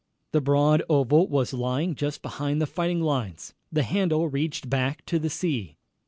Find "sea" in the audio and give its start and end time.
5.29-5.77